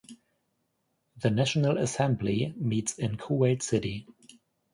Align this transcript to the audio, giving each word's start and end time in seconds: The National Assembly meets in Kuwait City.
The 1.17 1.29
National 1.29 1.77
Assembly 1.77 2.55
meets 2.57 2.97
in 2.97 3.17
Kuwait 3.17 3.61
City. 3.61 4.07